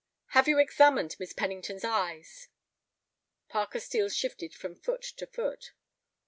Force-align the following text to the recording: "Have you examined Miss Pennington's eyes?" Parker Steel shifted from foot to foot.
"Have 0.29 0.47
you 0.47 0.57
examined 0.57 1.15
Miss 1.19 1.31
Pennington's 1.31 1.83
eyes?" 1.83 2.47
Parker 3.49 3.79
Steel 3.79 4.09
shifted 4.09 4.51
from 4.55 4.73
foot 4.73 5.03
to 5.03 5.27
foot. 5.27 5.73